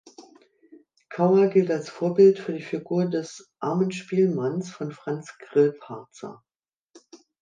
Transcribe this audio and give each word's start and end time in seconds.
Kauer 1.09 1.45
gilt 1.45 1.69
als 1.69 1.87
Vorbild 1.87 2.39
für 2.39 2.53
die 2.53 2.63
Figur 2.63 3.05
des 3.07 3.51
„Armen 3.59 3.91
Spielmanns“ 3.91 4.71
von 4.71 4.91
Franz 4.91 5.37
Grillparzer. 5.37 6.43